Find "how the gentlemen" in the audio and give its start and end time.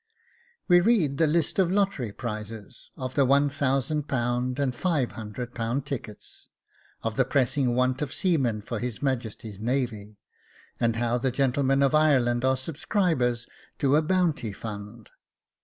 10.95-11.83